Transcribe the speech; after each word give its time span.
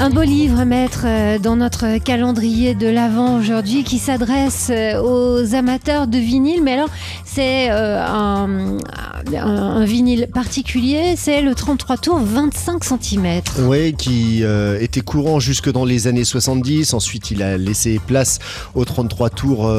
Un 0.00 0.10
beau 0.10 0.22
livre 0.22 0.60
à 0.60 0.64
mettre 0.64 1.02
euh, 1.06 1.40
dans 1.40 1.56
notre 1.56 1.98
calendrier 1.98 2.76
de 2.76 2.86
l'Avent 2.86 3.36
aujourd'hui 3.36 3.82
qui 3.82 3.98
s'adresse 3.98 4.68
euh, 4.70 5.02
aux 5.02 5.56
amateurs 5.56 6.06
de 6.06 6.18
vinyle. 6.18 6.62
Mais 6.62 6.74
alors, 6.74 6.88
c'est 7.24 7.68
euh, 7.72 8.00
un, 8.00 9.84
vinyle 9.84 10.28
particulier, 10.32 11.14
c'est 11.16 11.42
le 11.42 11.52
33 11.52 11.96
tours 11.96 12.20
25 12.20 12.84
cm. 12.84 13.40
Oui, 13.62 13.92
qui 13.94 14.44
était 14.80 15.00
courant 15.00 15.40
jusque 15.40 15.70
dans 15.70 15.84
les 15.84 16.06
années 16.06 16.24
70. 16.24 16.94
Ensuite, 16.94 17.32
il 17.32 17.42
a 17.42 17.58
laissé 17.58 18.00
place 18.04 18.38
au 18.76 18.84
33 18.84 19.30
tours 19.30 19.70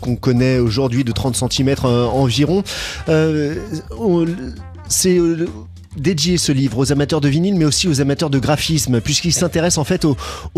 qu'on 0.00 0.16
connaît 0.16 0.58
aujourd'hui 0.58 1.04
de 1.04 1.12
30 1.12 1.36
cm 1.36 1.74
environ. 1.84 2.64
c'est 4.88 5.18
dédié 5.98 6.38
ce 6.38 6.52
livre 6.52 6.78
aux 6.78 6.92
amateurs 6.92 7.20
de 7.20 7.28
vinyle, 7.28 7.54
mais 7.54 7.64
aussi 7.64 7.88
aux 7.88 8.00
amateurs 8.00 8.30
de 8.30 8.38
graphisme, 8.38 9.00
puisqu'il 9.00 9.32
s'intéresse 9.32 9.78
en 9.78 9.84
fait 9.84 10.04
au, 10.04 10.16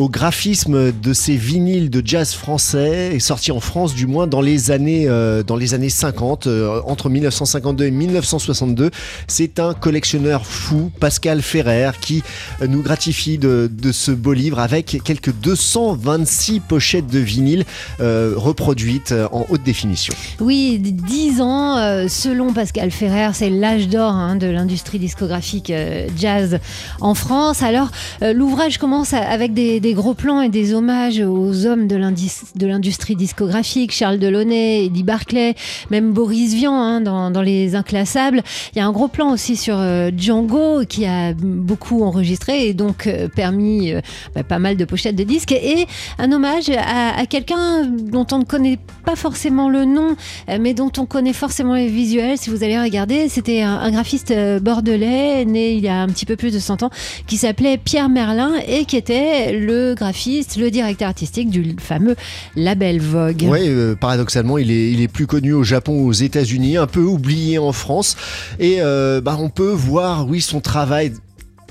graphisme 0.09 0.93
de 0.93 1.13
ces 1.13 1.37
vinyles 1.37 1.89
de 1.91 2.03
jazz 2.05 2.35
français, 2.35 3.19
sortis 3.21 3.53
en 3.53 3.61
France 3.61 3.95
du 3.95 4.07
moins 4.07 4.27
dans 4.27 4.41
les 4.41 4.71
années, 4.71 5.07
euh, 5.09 5.43
dans 5.43 5.57
les 5.57 5.75
années 5.75 5.89
50, 5.89 6.47
euh, 6.47 6.81
entre 6.85 7.09
1952 7.09 7.87
et 7.87 7.91
1962. 7.91 8.91
C'est 9.29 9.61
un 9.61 9.73
collectionneur 9.75 10.47
fou, 10.47 10.91
Pascal 11.01 11.43
Ferrer, 11.43 11.93
qui 12.01 12.23
nous 12.67 12.83
gratifie 12.83 13.39
de, 13.39 13.71
ce 13.93 14.11
beau 14.11 14.33
livre 14.33 14.59
avec 14.59 14.99
quelques 15.05 15.33
226 15.33 16.61
pochettes 16.61 17.07
de 17.07 17.19
vinyle 17.19 17.65
euh, 18.01 18.35
reproduites 18.37 19.15
en 19.33 19.47
haute 19.49 19.63
définition. 19.63 20.15
Oui, 20.41 20.79
10 20.79 21.41
ans, 21.41 22.09
selon 22.09 22.53
Pascal 22.53 22.91
Ferrer, 22.91 23.31
c'est 23.33 23.51
l'âge 23.51 23.89
d'or 23.89 24.13
hein, 24.13 24.37
de 24.37 24.47
l'industrie 24.47 24.99
discographique 24.99 25.30
graphique 25.31 25.71
euh, 25.71 26.09
jazz 26.19 26.59
en 27.01 27.15
France. 27.15 27.63
Alors, 27.63 27.91
euh, 28.23 28.33
l'ouvrage 28.33 28.79
commence 28.79 29.15
avec 29.15 29.55
des, 29.55 29.81
gros 29.95 30.15
plans 30.15 30.41
et 30.41 30.49
des 30.49 30.75
hommages 30.75 31.21
aux 31.21 31.67
hommes 31.67 31.87
de 31.87 32.67
l'industrie 32.67 33.15
discographique, 33.15 33.93
Charles 33.93 34.19
Delaunay, 34.19 34.87
Eddie 34.87 35.05
Barclay, 35.05 35.55
même 35.91 36.13
Boris 36.13 36.55
Vian 36.55 36.75
hein, 36.75 37.01
dans, 37.01 37.43
Les 37.43 37.77
Inclassables. 37.77 38.43
Il 38.75 38.79
y 38.79 38.81
a 38.81 38.87
un 38.87 38.93
gros 38.93 39.09
plan 39.09 39.33
aussi 39.33 39.57
sur 39.57 39.77
euh, 39.79 40.11
Django 40.17 40.85
qui 40.89 41.07
a 41.07 41.33
beaucoup 41.33 42.03
enregistré 42.03 42.69
et 42.69 42.75
donc 42.75 43.09
permis 43.37 43.93
bah, 44.35 44.43
pas 44.43 44.59
mal 44.59 44.77
de 44.77 44.85
pochettes 44.85 45.17
de 45.17 45.25
disques 45.25 45.53
et 45.53 45.87
un 46.19 46.33
hommage 46.33 46.71
à, 46.71 47.25
quelqu'un 47.27 47.85
dont 47.85 48.27
on 48.33 48.39
ne 48.39 48.45
connaît 48.45 48.79
pas 49.05 49.15
forcément 49.15 49.69
le 49.69 49.85
nom, 49.85 50.17
mais 50.59 50.75
dont 50.75 50.91
on 50.99 51.07
connaît 51.07 51.33
forcément 51.33 51.75
les 51.75 51.89
visuels. 51.89 52.37
Si 52.37 52.51
vous 52.51 52.65
allez 52.65 52.79
regarder, 52.79 53.29
c'était 53.29 53.63
un 53.63 53.91
graphiste 53.91 54.35
bordelais 54.61 55.20
né 55.45 55.73
il 55.73 55.81
y 55.83 55.89
a 55.89 56.01
un 56.01 56.09
petit 56.09 56.27
peu 56.27 56.37
plus 56.37 56.53
de 56.53 56.59
100 56.59 56.83
ans, 56.83 56.91
qui 57.27 57.37
s'appelait 57.37 57.79
Pierre 57.79 58.09
Merlin 58.09 58.53
et 58.67 58.85
qui 58.85 58.97
était 58.97 59.53
le 59.53 59.95
graphiste, 59.95 60.57
le 60.57 60.71
directeur 60.71 61.09
artistique 61.09 61.51
du 61.51 61.77
fameux 61.79 62.17
label 62.57 63.01
Vogue. 63.01 63.47
Oui, 63.49 63.61
euh, 63.65 63.95
paradoxalement, 63.95 64.59
il 64.59 64.71
est, 64.71 65.09
plus 65.09 65.27
connu 65.27 65.53
au 65.53 65.65
Japon, 65.65 66.05
aux 66.05 66.13
États-Unis, 66.13 66.77
un 66.77 66.87
peu 66.87 67.01
oublié 67.01 67.59
en 67.59 67.73
France. 67.73 68.17
Et 68.59 68.77
euh, 68.81 69.21
bah, 69.21 69.37
on 69.39 69.49
peut 69.49 69.73
voir, 69.73 70.29
oui, 70.29 70.41
son 70.41 70.61
travail 70.61 71.13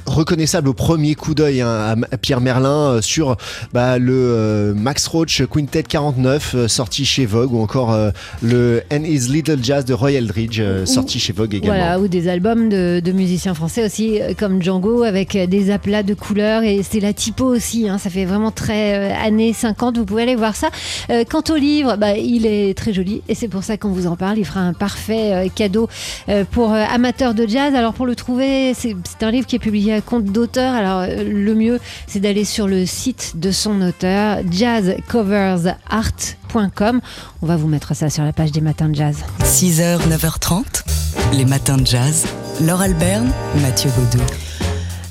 reconnaissable 0.10 0.70
au 0.70 0.74
premier 0.74 1.16
coup 1.16 1.36
d'œil 1.36 1.62
hein, 1.62 1.96
à 2.12 2.18
Pierre 2.18 2.42
Merlin 2.42 2.70
euh, 2.70 3.02
sur 3.02 3.38
bah, 3.74 3.98
le 3.98 4.14
euh, 4.14 4.74
Max 4.74 5.08
Roach 5.08 5.44
Quintet 5.46 5.84
49 5.84 6.56
euh, 6.56 6.68
sorti 6.68 7.06
chez 7.06 7.26
Vogue 7.26 7.54
ou 7.54 7.62
encore 7.62 7.96
le 8.42 8.82
And 8.92 9.04
His 9.04 9.30
Little 9.30 9.60
Jazz 9.64 9.86
de 9.86 9.94
Roy 9.94 10.14
Eldridge 10.14 10.62
sorti 10.86 11.20
chez 11.20 11.34
Vogue 11.34 11.54
également. 11.54 11.76
Voilà, 11.76 12.00
ou 12.00 12.08
des 12.08 12.28
albums 12.28 12.70
de, 12.70 13.12
musiciens 13.12 13.54
français 13.54 13.86
aussi 13.86 14.20
comme 14.38 14.62
Django 14.62 15.04
avec 15.04 15.38
des 15.38 15.72
aplats 15.72 16.04
de 16.04 16.14
couleurs 16.14 16.64
et 16.64 16.82
c'est 16.84 17.00
la 17.00 17.14
typo 17.14 17.46
aussi, 17.46 17.90
hein, 17.90 17.98
ça 17.98 18.10
fait 18.10 18.26
vraiment 18.26 18.52
très 18.52 19.12
années 19.14 19.54
50, 19.54 19.98
vous 19.98 20.06
pouvez 20.06 20.24
aller 20.24 20.36
voir 20.36 20.56
ça. 20.56 20.70
quant 21.30 21.44
au 21.50 21.56
livre, 21.56 21.98
bah, 21.98 22.16
il 22.16 22.46
est 22.46 22.78
très 22.78 22.94
joli 22.94 23.22
et 23.28 23.36
c'est 23.36 23.48
pour 23.48 23.64
ça 23.64 23.78
qu'on 23.78 23.90
vous 23.90 24.08
en 24.08 24.16
parle, 24.16 24.38
il 24.38 24.46
fera 24.46 24.62
un 24.62 24.74
parfait 24.74 25.52
cadeau 25.56 25.90
pour 26.52 26.74
amateurs 26.74 27.34
de 27.34 27.48
jazz. 27.48 27.74
Alors 27.76 27.94
pour 27.94 28.06
le 28.06 28.16
trouver, 28.16 28.74
c'est 28.74 28.96
un 29.22 29.32
livre 29.32 29.48
qui 29.48 29.56
est 29.56 29.60
publié 29.60 29.99
compte 30.02 30.26
d'auteur. 30.26 30.74
Alors, 30.74 31.02
euh, 31.02 31.24
le 31.24 31.56
mieux, 31.56 31.80
c'est 32.08 32.20
d'aller 32.20 32.44
sur 32.46 32.68
le 32.68 32.86
site 32.86 33.34
de 33.36 33.52
son 33.52 33.82
auteur, 33.82 34.40
jazzcoversart.com. 34.50 37.02
On 37.42 37.46
va 37.46 37.58
vous 37.58 37.68
mettre 37.68 37.94
ça 37.96 38.10
sur 38.10 38.24
la 38.24 38.34
page 38.34 38.52
des 38.52 38.62
matins 38.62 38.90
de 38.90 38.96
jazz. 38.96 39.18
6h, 39.44 40.08
9h30, 40.08 40.84
les 41.34 41.46
matins 41.46 41.78
de 41.78 41.88
jazz. 41.88 42.26
Laure 42.62 42.82
Alberne, 42.82 43.32
Mathieu 43.62 43.90
Baudou. 43.96 44.24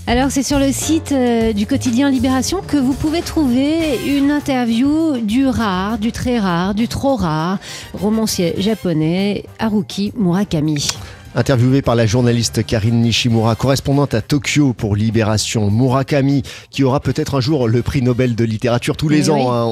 Alors 0.08 0.30
c'est 0.30 0.42
sur 0.42 0.58
le 0.58 0.72
site 0.72 1.12
euh, 1.12 1.52
du 1.52 1.66
quotidien 1.66 2.10
Libération 2.10 2.62
que 2.66 2.78
vous 2.78 2.94
pouvez 2.94 3.20
trouver 3.20 4.00
une 4.06 4.30
interview 4.30 5.18
du 5.18 5.46
rare, 5.46 5.98
du 5.98 6.12
très 6.12 6.38
rare, 6.38 6.74
du 6.74 6.88
trop 6.88 7.14
rare 7.14 7.58
romancier 7.92 8.54
japonais 8.56 9.44
Haruki 9.58 10.14
Murakami. 10.16 10.88
Interviewé 11.34 11.82
par 11.82 11.94
la 11.94 12.06
journaliste 12.06 12.64
Karine 12.64 13.02
Nishimura, 13.02 13.54
correspondante 13.54 14.14
à 14.14 14.22
Tokyo 14.22 14.72
pour 14.72 14.96
Libération, 14.96 15.70
Murakami, 15.70 16.42
qui 16.70 16.84
aura 16.84 17.00
peut-être 17.00 17.34
un 17.34 17.40
jour 17.40 17.68
le 17.68 17.82
prix 17.82 18.00
Nobel 18.00 18.34
de 18.34 18.44
littérature 18.44 18.96
tous 18.96 19.10
les 19.10 19.28
ans. 19.28 19.52
Hein. 19.52 19.66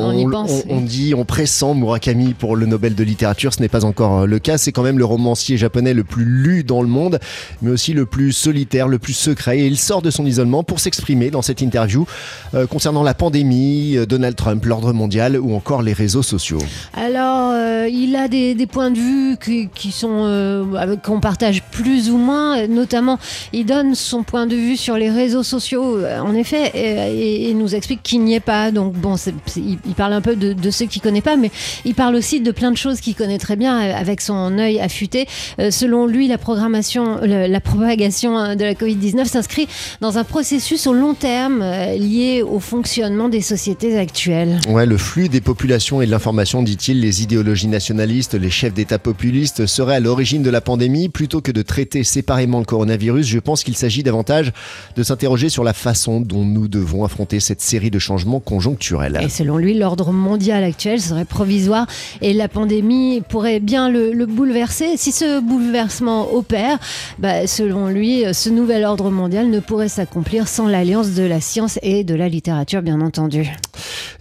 On, 0.68 0.80
dit, 0.82 1.14
on 1.16 1.24
pressent 1.24 1.74
Murakami 1.74 2.34
pour 2.34 2.56
le 2.56 2.66
Nobel 2.66 2.94
de 2.94 3.02
littérature. 3.02 3.54
Ce 3.54 3.60
n'est 3.60 3.70
pas 3.70 3.86
encore 3.86 4.20
euh, 4.20 4.26
le 4.26 4.38
cas. 4.38 4.58
C'est 4.58 4.70
quand 4.70 4.82
même 4.82 4.98
le 4.98 5.06
romancier 5.06 5.56
japonais 5.56 5.94
le 5.94 6.04
plus 6.04 6.26
lu 6.26 6.62
dans 6.62 6.82
le 6.82 6.88
monde, 6.88 7.18
mais 7.62 7.70
aussi 7.70 7.94
le 7.94 8.04
plus 8.04 8.32
solitaire, 8.32 8.86
le 8.86 8.98
plus 8.98 9.14
secret. 9.14 9.60
Et 9.60 9.66
il 9.66 9.78
sort 9.78 10.02
de 10.02 10.10
son 10.10 10.26
isolement 10.26 10.62
pour 10.62 10.78
s'exprimer 10.78 11.30
dans 11.30 11.42
cette 11.42 11.62
interview 11.62 12.06
euh, 12.54 12.66
concernant 12.66 13.02
la 13.02 13.14
pandémie, 13.14 13.96
euh, 13.96 14.04
Donald 14.04 14.36
Trump, 14.36 14.62
l'ordre 14.66 14.92
mondial 14.92 15.38
ou 15.40 15.54
encore 15.54 15.80
les 15.80 15.94
réseaux 15.94 16.22
sociaux. 16.22 16.58
Alors, 16.94 17.54
il 17.88 18.14
a 18.14 18.28
des, 18.28 18.66
points 18.66 18.90
de 18.90 18.98
vue 18.98 19.36
qui, 19.42 19.68
qui 19.74 19.90
sont 19.90 20.66
qu'on 21.02 21.20
partage 21.20 21.45
plus 21.70 22.10
ou 22.10 22.16
moins. 22.16 22.66
Notamment, 22.66 23.18
il 23.52 23.66
donne 23.66 23.94
son 23.94 24.22
point 24.22 24.46
de 24.46 24.56
vue 24.56 24.76
sur 24.76 24.96
les 24.96 25.10
réseaux 25.10 25.42
sociaux, 25.42 25.98
en 26.04 26.34
effet, 26.34 26.72
et, 26.74 27.54
nous 27.54 27.74
explique 27.74 28.02
qu'il 28.02 28.22
n'y 28.22 28.34
est 28.34 28.40
pas. 28.40 28.70
Donc, 28.70 28.94
bon, 28.94 29.16
il, 29.56 29.94
parle 29.96 30.12
un 30.12 30.20
peu 30.20 30.36
de, 30.36 30.70
ceux 30.70 30.86
qui 30.86 30.98
ne 30.98 31.04
connaissent 31.04 31.22
pas, 31.22 31.36
mais 31.36 31.50
il 31.84 31.94
parle 31.94 32.14
aussi 32.14 32.40
de 32.40 32.50
plein 32.50 32.70
de 32.70 32.76
choses 32.76 33.00
qu'il 33.00 33.14
connaît 33.14 33.38
très 33.38 33.56
bien 33.56 33.76
avec 33.78 34.20
son 34.20 34.58
œil 34.58 34.80
affûté. 34.80 35.26
Euh, 35.58 35.70
selon 35.70 36.06
lui, 36.06 36.28
la 36.28 36.38
programmation, 36.38 37.20
la 37.22 37.60
propagation 37.60 38.54
de 38.54 38.64
la 38.64 38.74
Covid-19 38.74 39.26
s'inscrit 39.26 39.68
dans 40.00 40.18
un 40.18 40.24
processus 40.24 40.86
au 40.86 40.92
long 40.92 41.14
terme 41.14 41.62
euh, 41.62 41.96
lié 41.96 42.42
au 42.42 42.60
fonctionnement 42.60 43.28
des 43.28 43.40
sociétés 43.40 43.98
actuelles. 43.98 44.58
Ouais, 44.68 44.86
le 44.86 44.96
flux 44.96 45.28
des 45.28 45.40
populations 45.40 46.02
et 46.02 46.06
de 46.06 46.10
l'information, 46.10 46.62
dit-il, 46.62 47.00
les 47.00 47.22
idéologies 47.22 47.68
nationalistes, 47.68 48.34
les 48.34 48.50
chefs 48.50 48.74
d'État 48.74 48.98
populistes 48.98 49.66
seraient 49.66 49.96
à 49.96 50.00
l'origine 50.00 50.42
de 50.42 50.50
la 50.50 50.60
pandémie 50.60 51.08
plutôt 51.08 51.35
que 51.40 51.52
de 51.52 51.62
traiter 51.62 52.04
séparément 52.04 52.58
le 52.58 52.64
coronavirus, 52.64 53.26
je 53.26 53.38
pense 53.38 53.64
qu'il 53.64 53.76
s'agit 53.76 54.02
davantage 54.02 54.52
de 54.96 55.02
s'interroger 55.02 55.48
sur 55.48 55.64
la 55.64 55.72
façon 55.72 56.20
dont 56.20 56.44
nous 56.44 56.68
devons 56.68 57.04
affronter 57.04 57.40
cette 57.40 57.60
série 57.60 57.90
de 57.90 57.98
changements 57.98 58.40
conjoncturels. 58.40 59.20
Et 59.22 59.28
selon 59.28 59.58
lui, 59.58 59.74
l'ordre 59.74 60.12
mondial 60.12 60.64
actuel 60.64 61.00
serait 61.00 61.24
provisoire 61.24 61.86
et 62.22 62.32
la 62.32 62.48
pandémie 62.48 63.22
pourrait 63.28 63.60
bien 63.60 63.90
le, 63.90 64.26
bouleverser. 64.26 64.96
Si 64.96 65.12
ce 65.12 65.40
bouleversement 65.40 66.34
opère, 66.34 66.78
bah, 67.18 67.46
selon 67.46 67.88
lui, 67.88 68.24
ce 68.32 68.50
nouvel 68.50 68.84
ordre 68.84 69.10
mondial 69.10 69.50
ne 69.50 69.60
pourrait 69.60 69.88
s'accomplir 69.88 70.48
sans 70.48 70.66
l'alliance 70.66 71.12
de 71.12 71.22
la 71.22 71.40
science 71.40 71.78
et 71.82 72.04
de 72.04 72.14
la 72.14 72.28
littérature, 72.28 72.82
bien 72.82 73.00
entendu. 73.00 73.50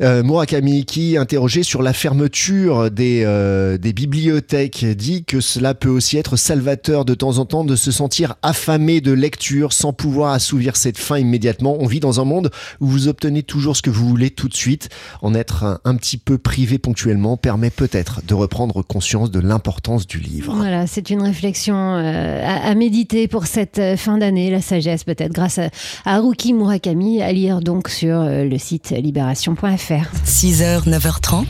Euh, 0.01 0.23
Murakami, 0.23 0.85
qui, 0.85 1.17
interrogé 1.17 1.63
sur 1.63 1.81
la 1.81 1.93
fermeture 1.93 2.91
des, 2.91 3.23
euh, 3.25 3.77
des 3.77 3.93
bibliothèques, 3.93 4.85
dit 4.85 5.23
que 5.23 5.39
cela 5.39 5.73
peut 5.73 5.89
aussi 5.89 6.17
être 6.17 6.35
salvateur 6.35 7.04
de 7.05 7.13
temps 7.13 7.37
en 7.37 7.45
temps 7.45 7.63
de 7.63 7.75
se 7.75 7.91
sentir 7.91 8.35
affamé 8.41 9.01
de 9.01 9.11
lecture 9.11 9.73
sans 9.73 9.93
pouvoir 9.93 10.33
assouvir 10.33 10.75
cette 10.75 10.97
faim 10.97 11.19
immédiatement. 11.19 11.77
On 11.79 11.85
vit 11.85 11.99
dans 11.99 12.19
un 12.19 12.25
monde 12.25 12.51
où 12.79 12.87
vous 12.87 13.07
obtenez 13.07 13.43
toujours 13.43 13.77
ce 13.77 13.81
que 13.81 13.89
vous 13.89 14.07
voulez 14.07 14.29
tout 14.29 14.49
de 14.49 14.55
suite. 14.55 14.89
En 15.21 15.33
être 15.33 15.81
un, 15.83 15.95
petit 15.95 16.17
peu 16.17 16.37
privé 16.37 16.77
ponctuellement 16.77 17.37
permet 17.37 17.69
peut-être 17.69 18.21
de 18.27 18.33
reprendre 18.33 18.81
conscience 18.81 19.31
de 19.31 19.39
l'importance 19.39 20.07
du 20.07 20.19
livre. 20.19 20.53
Voilà, 20.55 20.87
c'est 20.87 21.09
une 21.09 21.21
réflexion 21.21 21.75
euh, 21.75 22.41
à, 22.43 22.75
méditer 22.75 23.27
pour 23.27 23.45
cette 23.45 23.79
euh, 23.79 23.95
fin 23.95 24.17
d'année, 24.17 24.51
la 24.51 24.61
sagesse 24.61 25.03
peut-être 25.03 25.31
grâce 25.31 25.59
à, 25.59 25.69
Haruki 26.03 26.53
Murakami, 26.53 27.21
à 27.21 27.31
lire 27.31 27.61
donc 27.61 27.89
sur 27.89 28.19
euh, 28.19 28.43
le 28.43 28.57
site 28.57 28.91
libération.fr. 28.91 30.25
6h, 30.25 30.89
9h30, 30.89 31.45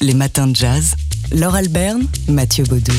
les 0.00 0.14
matins 0.14 0.46
de 0.46 0.56
jazz. 0.56 0.94
Laure 1.32 1.54
Alberne, 1.54 2.06
Mathieu 2.28 2.64
Baudou. 2.64 2.92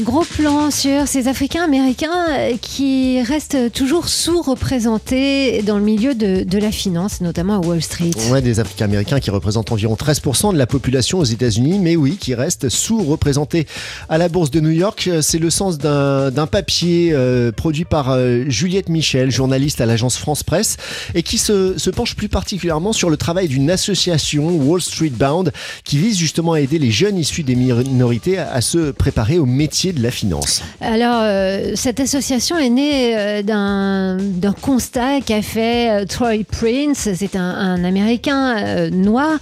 Gros 0.00 0.24
plan 0.24 0.70
sur 0.70 1.06
ces 1.06 1.28
Africains 1.28 1.62
américains 1.62 2.26
euh, 2.30 2.56
qui 2.60 3.20
restent 3.20 3.70
toujours 3.72 4.08
sous-représentés 4.08 5.62
dans 5.62 5.76
le 5.76 5.84
milieu 5.84 6.14
de, 6.14 6.58
la 6.58 6.72
finance, 6.72 7.20
notamment 7.20 7.56
à 7.56 7.58
Wall 7.58 7.82
Street. 7.82 8.10
Ouais, 8.30 8.40
des 8.40 8.58
Africains 8.58 8.86
américains 8.86 9.20
qui 9.20 9.30
représentent 9.30 9.70
environ 9.70 9.94
13% 9.94 10.54
de 10.54 10.58
la 10.58 10.66
population 10.66 11.18
aux 11.18 11.24
États-Unis, 11.24 11.78
mais 11.78 11.96
oui, 11.96 12.16
qui 12.18 12.34
restent 12.34 12.70
sous-représentés 12.70 13.66
à 14.08 14.16
la 14.16 14.30
bourse 14.30 14.50
de 14.50 14.60
New 14.60 14.70
York. 14.70 15.10
C'est 15.20 15.38
le 15.38 15.50
sens 15.50 15.76
d'un 15.76 16.46
papier 16.46 17.10
euh, 17.12 17.52
produit 17.52 17.84
par 17.84 18.10
euh, 18.10 18.44
Juliette 18.48 18.88
Michel, 18.88 19.30
journaliste 19.30 19.82
à 19.82 19.86
l'agence 19.86 20.16
France 20.16 20.42
Presse, 20.42 20.78
et 21.14 21.22
qui 21.22 21.36
se, 21.36 21.90
penche 21.90 22.16
plus 22.16 22.28
particulièrement 22.30 22.94
sur 22.94 23.10
le 23.10 23.18
travail 23.18 23.46
d'une 23.46 23.70
association, 23.70 24.48
Wall 24.48 24.80
Street 24.80 25.10
Bound, 25.10 25.52
qui 25.84 25.98
vise 25.98 26.16
justement 26.16 26.54
à 26.54 26.60
aider 26.60 26.78
les 26.78 26.90
jeunes 26.90 27.18
issus 27.18 27.42
des 27.42 27.56
minorités 27.56 28.38
à, 28.38 28.52
à 28.52 28.60
se 28.62 28.90
préparer 28.90 29.38
au 29.38 29.46
métier 29.46 29.71
de 29.72 30.02
la 30.02 30.10
finance 30.10 30.62
Alors, 30.82 31.22
euh, 31.22 31.72
cette 31.76 31.98
association 31.98 32.58
est 32.58 32.68
née 32.68 33.16
euh, 33.16 33.42
d'un 33.42 34.52
constat 34.52 35.22
qu'a 35.22 35.40
fait 35.40 35.90
euh, 35.90 36.04
Troy 36.04 36.44
Prince, 36.44 37.08
c'est 37.14 37.36
un, 37.36 37.82
Américain 37.82 38.90
noir 38.90 39.38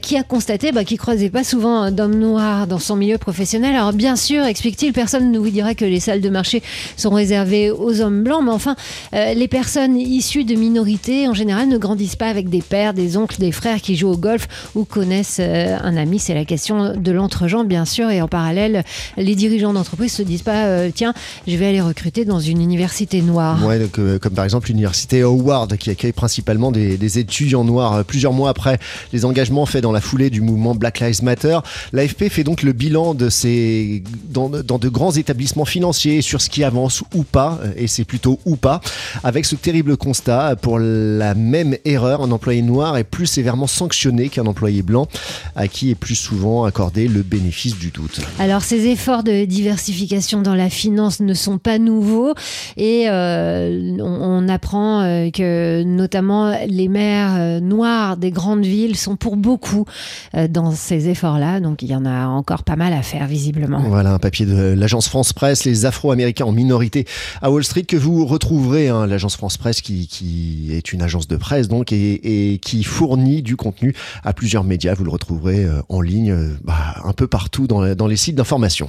qui 0.00 0.16
a 0.16 0.22
constaté 0.22 0.70
bah, 0.70 0.84
qu'il 0.84 0.98
croisait 0.98 1.28
pas 1.28 1.44
souvent 1.44 1.90
d'hommes 1.90 2.18
noirs 2.18 2.66
dans 2.66 2.78
son 2.78 2.96
milieu 2.96 3.18
professionnel. 3.18 3.74
Alors, 3.74 3.92
bien 3.92 4.16
sûr, 4.16 4.44
explique-t-il, 4.44 4.92
personne 4.92 5.32
ne 5.32 5.38
vous 5.38 5.50
dira 5.50 5.74
que 5.74 5.84
les 5.84 6.00
salles 6.00 6.20
de 6.20 6.28
marché 6.28 6.62
sont 6.96 7.10
réservées 7.10 7.70
aux 7.70 8.00
hommes 8.00 8.22
blancs, 8.22 8.42
mais 8.44 8.52
enfin, 8.52 8.76
les 9.12 9.48
personnes 9.48 9.96
issues 9.96 10.44
de 10.44 10.54
minorités, 10.54 11.28
en 11.28 11.34
général, 11.34 11.68
ne 11.68 11.78
grandissent 11.78 12.16
pas 12.16 12.28
avec 12.28 12.48
des 12.48 12.62
pères, 12.62 12.94
des 12.94 13.16
oncles, 13.16 13.38
des 13.38 13.52
frères 13.52 13.80
qui 13.80 13.96
jouent 13.96 14.12
au 14.12 14.16
golf 14.16 14.46
ou 14.74 14.84
connaissent 14.84 15.40
un 15.40 15.96
ami. 15.96 16.18
C'est 16.18 16.34
la 16.34 16.44
question 16.44 16.94
de 16.96 17.12
l'entre-gens, 17.12 17.64
bien 17.64 17.84
sûr, 17.84 18.10
et 18.10 18.22
en 18.22 18.28
parallèle, 18.28 18.84
les 19.16 19.34
dirigeants 19.34 19.63
d'entreprise 19.72 20.12
se 20.12 20.22
disent 20.22 20.42
pas 20.42 20.66
euh, 20.66 20.90
tiens, 20.94 21.14
je 21.46 21.56
vais 21.56 21.66
aller 21.66 21.80
recruter 21.80 22.24
dans 22.24 22.40
une 22.40 22.60
université 22.60 23.22
noire. 23.22 23.64
Ouais, 23.64 23.78
donc, 23.78 23.98
euh, 23.98 24.18
comme 24.18 24.34
par 24.34 24.44
exemple 24.44 24.68
l'université 24.68 25.22
Howard 25.22 25.76
qui 25.76 25.90
accueille 25.90 26.12
principalement 26.12 26.72
des, 26.72 26.96
des, 26.96 27.18
étudiants 27.18 27.64
noirs. 27.64 28.04
Plusieurs 28.04 28.32
mois 28.32 28.50
après 28.50 28.78
les 29.12 29.24
engagements 29.24 29.66
faits 29.66 29.82
dans 29.82 29.92
la 29.92 30.00
foulée 30.00 30.30
du 30.30 30.40
mouvement 30.40 30.74
Black 30.74 31.00
Lives 31.00 31.22
Matter, 31.22 31.58
l'AFP 31.92 32.28
fait 32.28 32.44
donc 32.44 32.62
le 32.62 32.72
bilan 32.72 33.14
de 33.14 33.28
ces 33.28 34.02
dans, 34.28 34.48
dans, 34.48 34.78
de 34.78 34.88
grands 34.88 35.12
établissements 35.12 35.64
financiers 35.64 36.22
sur 36.22 36.40
ce 36.40 36.50
qui 36.50 36.64
avance 36.64 37.02
ou 37.14 37.22
pas, 37.22 37.60
et 37.76 37.86
c'est 37.86 38.04
plutôt 38.04 38.40
ou 38.44 38.56
pas, 38.56 38.80
avec 39.22 39.44
ce 39.44 39.54
terrible 39.54 39.96
constat 39.96 40.56
pour 40.60 40.78
la 40.78 41.34
même 41.34 41.76
erreur, 41.84 42.22
un 42.22 42.30
employé 42.30 42.62
noir 42.62 42.96
est 42.96 43.04
plus 43.04 43.26
sévèrement 43.26 43.66
sanctionné 43.66 44.28
qu'un 44.28 44.46
employé 44.46 44.82
blanc, 44.82 45.08
à 45.56 45.68
qui 45.68 45.90
est 45.90 45.94
plus 45.94 46.14
souvent 46.14 46.64
accordé 46.64 47.08
le 47.08 47.22
bénéfice 47.22 47.78
du 47.78 47.90
doute. 47.90 48.20
Alors 48.38 48.62
ces 48.62 48.86
efforts 48.86 49.22
de 49.22 49.44
diversification 49.54 50.42
dans 50.42 50.54
la 50.54 50.68
finance 50.68 51.20
ne 51.20 51.32
sont 51.32 51.58
pas 51.58 51.78
nouveaux 51.78 52.34
et 52.76 53.04
euh, 53.08 53.96
on, 54.00 54.44
on, 54.44 54.48
apprend 54.48 55.00
euh, 55.00 55.30
que 55.30 55.82
notamment 55.84 56.56
les 56.66 56.88
maires 56.88 57.34
euh, 57.36 57.60
noirs 57.60 58.16
des 58.16 58.30
grandes 58.30 58.64
villes 58.64 58.96
sont 58.96 59.16
pour 59.16 59.36
beaucoup 59.36 59.84
dans 60.48 60.72
ces 60.72 61.08
efforts-là. 61.08 61.60
Donc 61.60 61.82
il 61.82 61.88
y 61.88 61.94
en 61.94 62.04
a 62.04 62.26
encore 62.26 62.64
pas 62.64 62.76
mal 62.76 62.92
à 62.92 63.02
faire 63.02 63.26
visiblement. 63.26 63.80
Voilà 63.86 64.14
un 64.14 64.18
papier 64.18 64.46
de 64.46 64.74
l'agence 64.76 65.08
France 65.08 65.32
Presse, 65.32 65.64
les 65.64 65.86
Afro-Américains 65.86 66.46
en 66.46 66.52
minorité 66.52 67.06
à 67.40 67.50
Wall 67.50 67.64
Street 67.64 67.84
que 67.84 67.96
vous 67.96 68.26
retrouverez. 68.26 68.88
Hein, 68.88 69.06
l'agence 69.06 69.36
France 69.36 69.56
Presse 69.56 69.80
qui, 69.80 70.08
qui, 70.08 70.70
est 70.72 70.92
une 70.92 71.02
agence 71.02 71.28
de 71.28 71.36
presse 71.36 71.68
donc 71.68 71.92
et, 71.92 72.52
et, 72.52 72.58
qui 72.58 72.82
fournit 72.82 73.42
du 73.42 73.56
contenu 73.56 73.94
à 74.24 74.32
plusieurs 74.32 74.64
médias. 74.64 74.94
Vous 74.94 75.04
le 75.04 75.10
retrouverez 75.10 75.66
en 75.88 76.00
ligne 76.00 76.34
bah, 76.64 76.96
un 77.04 77.12
peu 77.12 77.26
partout 77.26 77.66
dans, 77.66 77.94
dans 77.94 78.06
les 78.06 78.16
sites 78.16 78.34
d'information. 78.34 78.88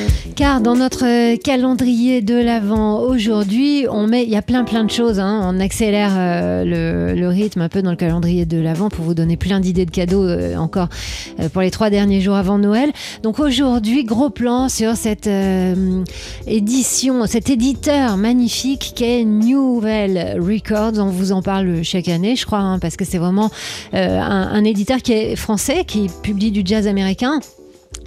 Car 0.35 0.61
dans 0.61 0.75
notre 0.75 1.35
calendrier 1.37 2.21
de 2.21 2.35
l'Avent 2.35 3.01
aujourd'hui, 3.01 3.85
on 3.89 4.07
met, 4.07 4.23
il 4.23 4.29
y 4.29 4.35
a 4.35 4.41
plein 4.41 4.63
plein 4.63 4.83
de 4.83 4.89
choses. 4.89 5.19
Hein, 5.19 5.41
on 5.43 5.59
accélère 5.59 6.11
euh, 6.15 7.15
le, 7.15 7.27
rythme 7.27 7.61
un 7.61 7.69
peu 7.69 7.81
dans 7.81 7.91
le 7.91 7.97
calendrier 7.97 8.45
de 8.45 8.59
l'Avent 8.59 8.89
pour 8.89 9.05
vous 9.05 9.13
donner 9.13 9.37
plein 9.37 9.59
d'idées 9.59 9.85
de 9.85 9.91
cadeaux 9.91 10.23
euh, 10.23 10.55
encore 10.55 10.87
euh, 11.39 11.49
pour 11.49 11.61
les 11.61 11.71
trois 11.71 11.89
derniers 11.89 12.21
jours 12.21 12.35
avant 12.35 12.57
Noël. 12.57 12.91
Donc 13.23 13.39
aujourd'hui, 13.39 14.03
gros 14.03 14.29
plan 14.29 14.69
sur 14.69 14.95
cette 14.95 15.27
euh, 15.27 16.03
édition, 16.47 17.25
cet 17.25 17.49
éditeur 17.49 18.17
magnifique 18.17 18.93
qu'est 18.95 19.23
Newell 19.23 20.39
Records. 20.39 20.93
On 20.97 21.09
vous 21.09 21.31
en 21.31 21.41
parle 21.41 21.83
chaque 21.83 22.07
année, 22.07 22.35
je 22.35 22.45
crois, 22.45 22.59
hein, 22.59 22.79
parce 22.79 22.95
que 22.95 23.05
c'est 23.05 23.17
vraiment 23.17 23.49
euh, 23.93 24.19
un 24.19 24.63
éditeur 24.63 25.01
qui 25.01 25.13
est 25.13 25.35
français, 25.35 25.83
qui 25.85 26.09
publie 26.23 26.51
du 26.51 26.61
jazz 26.65 26.87
américain 26.87 27.39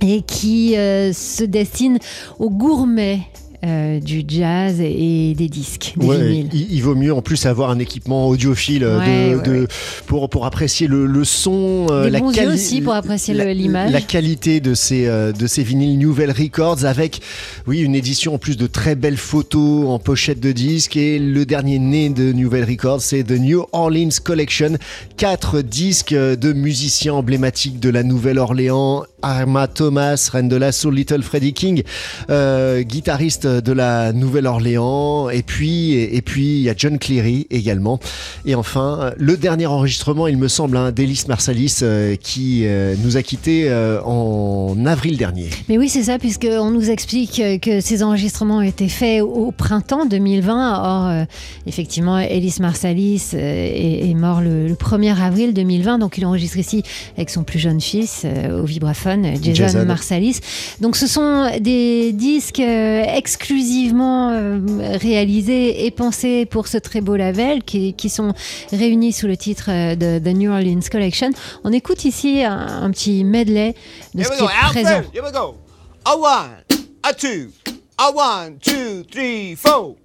et 0.01 0.23
qui 0.23 0.77
euh, 0.77 1.13
se 1.13 1.45
destine 1.45 1.99
aux 2.39 2.51
gourmets 2.51 3.21
euh, 3.65 4.01
du 4.01 4.25
jazz 4.27 4.81
et 4.81 5.35
des 5.35 5.49
disques, 5.49 5.95
des 5.97 6.07
ouais, 6.07 6.47
il, 6.53 6.73
il, 6.73 6.83
vaut 6.83 6.95
mieux 6.95 7.15
en 7.15 7.23
plus 7.23 7.47
avoir 7.47 7.71
un 7.71 7.79
équipement 7.79 8.29
audiophile 8.29 8.85
ouais, 8.85 9.31
de, 9.31 9.37
ouais, 9.37 9.43
de, 9.43 9.69
pour, 10.07 10.29
pour 10.29 10.47
apprécier 10.47 10.87
le, 10.87 11.07
le 11.07 11.25
son, 11.25 11.87
euh, 11.91 12.11
la 12.11 12.21
qualité 12.21 12.47
aussi 12.47 12.81
pour 12.81 12.95
apprécier 12.95 13.55
l'image, 13.55 13.93
la, 13.93 14.01
qualité 14.01 14.61
de 14.61 14.75
ces 14.75 15.07
euh, 15.07 15.33
de 15.33 15.47
ces 15.47 15.63
vinyles 15.63 15.99
Nouvelle 15.99 16.33
Records 16.33 16.85
avec 16.85 17.21
oui 17.67 17.81
une 17.81 17.95
édition 17.95 18.35
en 18.35 18.39
plus 18.39 18.57
de 18.57 18.67
très 18.67 18.95
belles 18.95 19.17
photos 19.17 19.89
en 19.89 19.99
pochette 19.99 20.41
de 20.41 20.53
disques 20.53 20.97
et 20.97 21.19
le 21.19 21.47
dernier 21.47 21.79
né 21.79 22.11
de 22.11 22.33
Nouvelle 22.33 22.65
Records 22.65 23.01
c'est 23.01 23.25
The 23.25 23.33
New 23.33 23.65
Orleans 23.73 24.11
Collection, 24.23 24.79
quatre 25.17 25.63
disques 25.63 26.15
de 26.15 26.53
musiciens 26.53 27.15
emblématiques 27.15 27.81
de 27.81 27.89
la 27.89 28.03
Nouvelle-Orléans, 28.03 29.05
Arma 29.23 29.69
Thomas, 29.69 30.29
reine 30.33 30.49
de 30.49 30.57
la 30.57 30.73
soul, 30.73 30.95
Little 30.95 31.23
Freddie 31.23 31.55
King, 31.55 31.83
euh, 32.31 32.83
guitariste 32.83 33.47
de 33.61 33.73
la 33.73 34.13
Nouvelle-Orléans, 34.13 35.31
et 35.31 35.43
puis 35.43 35.93
et, 35.93 36.17
et 36.17 36.23
puis 36.23 36.59
il 36.59 36.63
y 36.63 36.71
a 36.71 36.75
John 36.77 36.99
Cleary 36.99 37.47
également. 37.51 37.99
Et 38.45 38.55
enfin, 38.55 39.13
le 39.17 39.37
dernier 39.37 39.67
enregistrement, 39.67 40.27
il 40.27 40.37
me 40.37 40.49
semble, 40.49 40.77
hein, 40.77 40.93
d'Ellis 40.93 41.25
Marsalis 41.29 41.79
euh, 41.83 42.17
qui 42.17 42.63
euh, 42.65 42.95
nous 43.03 43.17
a 43.17 43.23
quittés 43.23 43.69
euh, 43.69 44.01
en 44.03 44.87
avril 44.87 45.17
dernier. 45.17 45.49
Mais 45.69 45.79
oui, 45.79 45.89
c'est 45.89 46.05
ça, 46.05 46.19
puisqu'on 46.19 46.71
nous 46.71 46.91
explique 46.91 47.43
que 47.63 47.81
ces 47.81 48.03
enregistrements 48.03 48.59
ont 48.59 48.63
été 48.63 48.89
faits 48.89 49.23
au 49.23 49.53
printemps 49.53 50.07
2020. 50.07 50.83
Or, 50.83 51.09
euh, 51.09 51.25
effectivement, 51.67 52.19
Ellis 52.19 52.57
Marsalis 52.61 53.31
est, 53.33 54.09
est, 54.09 54.15
mort 54.15 54.41
le, 54.41 54.69
le, 54.69 54.75
1er 54.75 55.21
avril 55.21 55.55
2020, 55.55 55.99
donc 55.99 56.19
il 56.19 56.27
enregistre 56.27 56.59
ici 56.59 56.83
avec 57.17 57.31
son 57.31 57.45
plus 57.45 57.59
jeune 57.59 57.81
fils 57.81 58.27
au 58.51 58.65
vibraphone, 58.65 59.27
Jason, 59.43 59.55
Jason. 59.55 59.85
Marsalis. 59.87 60.41
Donc 60.81 60.97
ce 60.97 61.07
sont 61.07 61.51
des 61.61 62.13
disques 62.13 62.63
exclusivement 63.35 64.31
euh, 64.31 64.61
réalisés 65.01 65.87
et 65.87 65.91
pensés 65.91 66.47
pour 66.47 66.69
ce 66.69 66.79
très 66.79 67.01
beau 67.01 67.17
label 67.17 67.65
qui, 67.65 67.93
qui, 67.95 68.09
sont 68.09 68.33
réunis 68.71 69.13
sous 69.13 69.27
le 69.27 69.37
titre 69.37 69.71
euh, 69.71 69.97
de 69.97 70.19
The 70.19 70.35
New 70.35 70.53
Orleans 70.53 70.81
Collection. 70.91 71.31
On 71.65 71.73
écoute 71.73 72.05
ici 72.05 72.45
un, 72.45 72.85
un 72.85 72.91
petit 72.91 73.25
medley 73.25 73.75
de 74.15 74.21
Here 74.21 74.33
ce 74.33 74.39
qui 74.39 74.45
est 74.45 74.69
présent. 74.71 75.03
Here 75.13 75.25
we 75.25 75.33
go. 75.33 75.57
A 76.05 76.17
one, 76.17 76.65
a 77.03 77.13
two, 77.13 77.51
a 77.99 78.11
one, 78.13 78.59
two, 78.61 79.03
three, 79.11 79.57
four. 79.57 79.97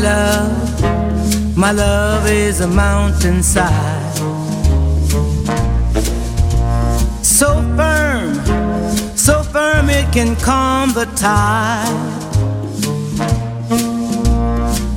Love, 0.00 1.56
my 1.56 1.72
love 1.72 2.26
is 2.26 2.60
a 2.60 2.66
mountainside. 2.66 4.16
So 7.22 7.54
firm, 7.76 8.34
so 9.16 9.42
firm 9.42 9.90
it 9.90 10.10
can 10.12 10.36
calm 10.36 10.92
the 10.92 11.04
tide. 11.16 12.18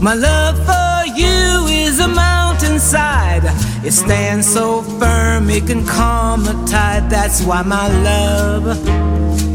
My 0.01 0.13
love 0.13 0.57
for 0.65 1.17
you 1.17 1.67
is 1.67 1.99
a 1.99 2.07
mountainside. 2.07 3.43
It 3.85 3.91
stands 3.91 4.47
so 4.47 4.81
firm 4.99 5.49
it 5.49 5.67
can 5.67 5.85
calm 5.85 6.43
the 6.43 6.53
tide. 6.65 7.09
That's 7.09 7.41
why 7.43 7.61
my 7.63 7.87
love, 8.03 8.63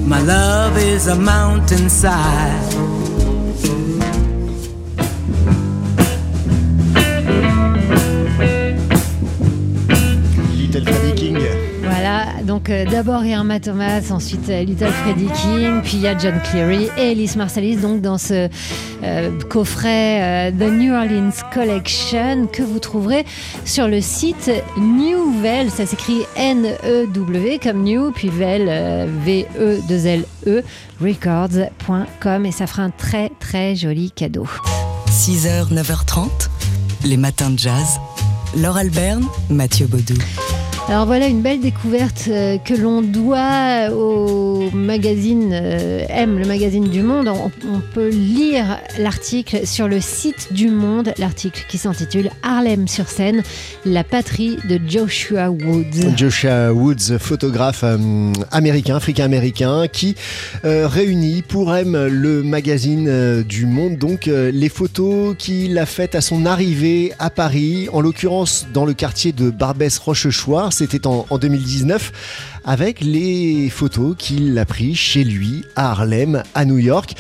my 0.07 0.21
love 0.21 0.76
is 0.76 1.07
a 1.07 1.17
mountainside. 1.17 2.88
Donc 12.58 12.70
euh, 12.70 12.84
d'abord 12.86 13.24
Irma 13.24 13.60
Thomas, 13.60 14.10
ensuite 14.10 14.48
euh, 14.48 14.64
Little 14.64 14.90
Freddie 14.90 15.28
King, 15.42 15.80
puis 15.80 15.92
il 15.94 16.00
y 16.00 16.08
a 16.08 16.18
John 16.18 16.40
Cleary 16.42 16.88
et 16.98 17.12
Ellis 17.12 17.34
Marsalis 17.36 17.76
donc 17.76 18.00
dans 18.00 18.18
ce 18.18 18.48
euh, 19.04 19.40
coffret 19.48 20.52
The 20.58 20.64
New 20.64 20.92
Orleans 20.92 21.30
Collection 21.54 22.48
que 22.48 22.64
vous 22.64 22.80
trouverez 22.80 23.24
sur 23.64 23.86
le 23.86 24.00
site 24.00 24.50
Newvel, 24.76 25.70
ça 25.70 25.86
s'écrit 25.86 26.22
N-E-W 26.34 27.60
comme 27.62 27.84
New, 27.84 28.10
puis 28.10 28.28
Vel, 28.28 28.66
euh, 28.68 29.06
V-E-2-L-E, 29.24 30.64
records.com 31.00 32.44
et 32.44 32.50
ça 32.50 32.66
fera 32.66 32.82
un 32.82 32.90
très 32.90 33.30
très 33.38 33.76
joli 33.76 34.10
cadeau. 34.10 34.48
6h, 35.12 35.72
9h30, 35.72 36.28
les 37.04 37.18
matins 37.18 37.50
de 37.50 37.58
jazz. 37.60 38.00
Laure 38.56 38.78
Alberne, 38.78 39.24
Mathieu 39.48 39.86
Baudou. 39.86 40.18
Alors 40.90 41.04
voilà 41.04 41.26
une 41.26 41.42
belle 41.42 41.61
découverte 41.61 42.28
euh, 42.28 42.57
que 42.57 42.73
l'on 42.73 43.02
doit 43.02 43.92
au 43.92 44.71
magazine 44.71 45.50
euh, 45.52 46.07
M, 46.09 46.38
le 46.38 46.47
magazine 46.47 46.88
du 46.88 47.02
Monde. 47.02 47.28
On, 47.28 47.50
peut 47.92 48.09
lire 48.09 48.78
l'article 48.99 49.66
sur 49.66 49.87
le 49.87 50.00
site 50.00 50.49
du 50.50 50.71
Monde, 50.71 51.12
l'article 51.18 51.66
qui 51.68 51.76
s'intitule 51.76 52.30
Harlem 52.42 52.88
sur 52.88 53.09
scène, 53.09 53.42
la 53.85 54.02
patrie 54.02 54.57
de 54.66 54.80
Joshua 54.87 55.50
Woods. 55.50 56.16
Joshua 56.16 56.73
Woods, 56.73 57.18
photographe 57.18 57.85
euh, 57.85 58.33
américain, 58.50 58.97
africain-américain, 58.97 59.88
qui 59.88 60.16
réunit 60.64 61.42
pour 61.42 61.75
M 61.75 62.07
le 62.07 62.42
magazine 62.42 63.42
du 63.42 63.66
Monde 63.66 63.99
donc 63.99 64.26
les 64.26 64.68
photos 64.68 65.35
qu'il 65.38 65.78
a 65.78 65.87
faites 65.87 66.14
à 66.14 66.21
son 66.21 66.47
arrivée 66.47 67.12
à 67.18 67.28
Paris, 67.28 67.88
en 67.92 68.00
l'occurrence 68.00 68.66
dans 68.73 68.87
le 68.87 68.95
quartier 68.95 69.33
de 69.33 69.50
Barbès-Rochechouart. 69.50 70.73
C'était 70.78 71.08
en, 71.08 71.26
en 71.28 71.38
2019 71.38 72.61
avec 72.64 73.00
les 73.00 73.68
photos 73.68 74.14
qu'il 74.16 74.56
a 74.56 74.64
prises 74.64 74.97
chez 74.97 75.25
lui 75.25 75.64
à 75.75 75.90
Harlem, 75.90 76.44
à 76.54 76.64
New 76.64 76.78
York. 76.78 77.16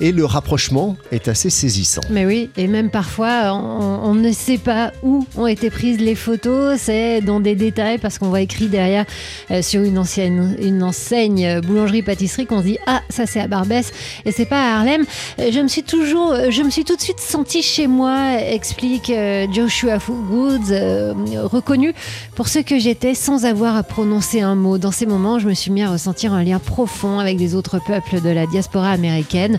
Et 0.00 0.12
le 0.12 0.24
rapprochement 0.24 0.96
est 1.12 1.28
assez 1.28 1.50
saisissant. 1.50 2.00
Mais 2.10 2.26
oui, 2.26 2.50
et 2.56 2.66
même 2.66 2.90
parfois, 2.90 3.52
on, 3.54 4.14
ne 4.14 4.32
sait 4.32 4.58
pas 4.58 4.92
où 5.02 5.26
ont 5.36 5.46
été 5.46 5.70
prises 5.70 6.00
les 6.00 6.14
photos. 6.14 6.78
C'est 6.80 7.20
dans 7.20 7.40
des 7.40 7.54
détails 7.54 7.98
parce 7.98 8.18
qu'on 8.18 8.28
voit 8.28 8.40
écrit 8.40 8.68
derrière 8.68 9.04
euh, 9.50 9.62
sur 9.62 9.82
une, 9.82 9.98
ancienne, 9.98 10.56
une 10.60 10.82
enseigne 10.82 11.60
boulangerie-pâtisserie 11.60 12.46
qu'on 12.46 12.58
se 12.58 12.66
dit 12.66 12.78
ah 12.86 13.02
ça 13.10 13.26
c'est 13.26 13.40
à 13.40 13.46
Barbès 13.46 13.92
et 14.24 14.32
c'est 14.32 14.46
pas 14.46 14.62
à 14.62 14.78
Harlem. 14.78 15.04
Euh, 15.38 15.50
Je 15.52 15.60
me 15.60 15.68
suis 15.68 15.82
toujours, 15.82 16.32
euh, 16.32 16.50
je 16.50 16.62
me 16.62 16.70
suis 16.70 16.84
tout 16.84 16.96
de 16.96 17.00
suite 17.00 17.20
sentie 17.20 17.62
chez 17.62 17.86
moi, 17.86 18.40
explique 18.40 19.12
Joshua 19.52 19.98
Woods, 20.08 20.70
euh, 20.70 21.12
reconnu 21.44 21.92
pour 22.34 22.48
ce 22.48 22.58
que 22.60 22.78
j'étais 22.78 23.14
sans 23.14 23.44
avoir 23.44 23.76
à 23.76 23.82
prononcer 23.82 24.40
un 24.40 24.54
mot. 24.54 24.78
Dans 24.78 24.92
ces 24.92 25.06
moments, 25.06 25.38
je 25.38 25.48
me 25.48 25.54
suis 25.54 25.70
mis 25.70 25.82
à 25.82 25.90
ressentir 25.90 26.32
un 26.32 26.42
lien 26.42 26.58
profond 26.58 27.18
avec 27.18 27.38
les 27.38 27.54
autres 27.54 27.78
peuples 27.84 28.20
de 28.20 28.30
la 28.30 28.46
diaspora 28.46 28.90
américaine. 28.90 29.58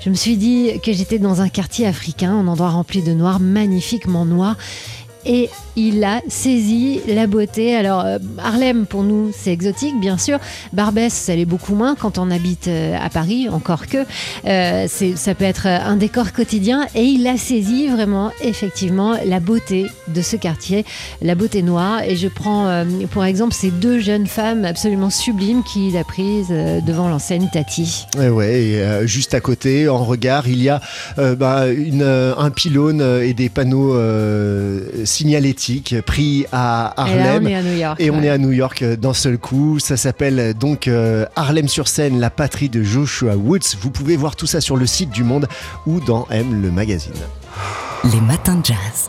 Je 0.00 0.10
me 0.10 0.14
suis 0.14 0.36
dit 0.36 0.80
que 0.82 0.92
j'étais 0.92 1.18
dans 1.18 1.40
un 1.40 1.48
quartier 1.48 1.86
africain, 1.86 2.32
un 2.32 2.46
endroit 2.46 2.70
rempli 2.70 3.02
de 3.02 3.12
noir, 3.12 3.40
magnifiquement 3.40 4.24
noir. 4.24 4.56
Et 5.26 5.48
il 5.76 6.04
a 6.04 6.20
saisi 6.28 7.00
la 7.08 7.26
beauté. 7.26 7.74
Alors, 7.74 8.04
euh, 8.04 8.18
Harlem, 8.38 8.86
pour 8.86 9.02
nous, 9.02 9.32
c'est 9.36 9.52
exotique, 9.52 9.98
bien 10.00 10.18
sûr. 10.18 10.38
Barbès, 10.72 11.12
ça 11.12 11.34
l'est 11.34 11.44
beaucoup 11.44 11.74
moins 11.74 11.94
quand 11.94 12.18
on 12.18 12.30
habite 12.30 12.68
euh, 12.68 12.96
à 13.00 13.08
Paris, 13.10 13.48
encore 13.48 13.86
que. 13.86 13.98
Euh, 14.46 14.86
ça 15.16 15.34
peut 15.34 15.44
être 15.44 15.66
un 15.66 15.96
décor 15.96 16.32
quotidien. 16.32 16.86
Et 16.94 17.04
il 17.04 17.26
a 17.26 17.36
saisi 17.36 17.88
vraiment, 17.88 18.30
effectivement, 18.42 19.16
la 19.24 19.40
beauté 19.40 19.86
de 20.08 20.22
ce 20.22 20.36
quartier, 20.36 20.84
la 21.22 21.34
beauté 21.34 21.62
noire. 21.62 22.02
Et 22.02 22.16
je 22.16 22.28
prends, 22.28 22.84
pour 23.10 23.24
exemple, 23.24 23.54
ces 23.54 23.70
deux 23.70 23.98
jeunes 23.98 24.26
femmes 24.26 24.64
absolument 24.64 25.10
sublimes 25.10 25.62
qu'il 25.64 25.96
a 25.96 26.04
prises 26.04 26.48
devant 26.50 27.08
l'enseigne 27.08 27.48
Tati. 27.52 28.06
Ouais, 28.18 28.28
ouais, 28.28 28.60
et, 28.60 29.06
juste 29.06 29.34
à 29.34 29.40
côté, 29.40 29.88
en 29.88 30.04
regard, 30.04 30.48
il 30.48 30.62
y 30.62 30.68
a 30.68 30.80
bah, 31.16 31.64
un 31.66 32.50
pylône 32.50 33.02
et 33.22 33.34
des 33.34 33.48
panneaux 33.48 33.94
signalétiques 35.14 35.94
pris 36.04 36.46
à 36.52 36.94
Et 37.08 37.16
là, 37.16 37.34
Harlem. 37.34 37.44
on 37.44 37.48
est 37.48 37.54
à 37.54 37.62
New 37.62 37.76
York. 37.76 38.00
Et 38.00 38.10
on 38.10 38.18
ouais. 38.18 38.26
est 38.26 38.30
à 38.30 38.38
New 38.38 38.52
York 38.52 38.82
euh, 38.82 38.96
d'un 38.96 39.14
seul 39.14 39.38
coup. 39.38 39.78
Ça 39.78 39.96
s'appelle 39.96 40.38
euh, 40.38 40.52
donc 40.52 40.88
euh, 40.88 41.26
Harlem 41.36 41.68
sur 41.68 41.88
scène, 41.88 42.20
la 42.20 42.30
patrie 42.30 42.68
de 42.68 42.82
Joshua 42.82 43.36
Woods. 43.36 43.76
Vous 43.80 43.90
pouvez 43.90 44.16
voir 44.16 44.36
tout 44.36 44.46
ça 44.46 44.60
sur 44.60 44.76
le 44.76 44.86
site 44.86 45.10
du 45.10 45.22
Monde 45.24 45.48
ou 45.86 46.00
dans 46.00 46.26
M 46.30 46.60
le 46.60 46.70
magazine. 46.70 47.12
Les 48.12 48.20
matins 48.20 48.56
de 48.56 48.66
jazz. 48.66 49.08